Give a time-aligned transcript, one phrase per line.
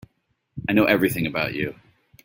[0.67, 1.75] I know everything about you.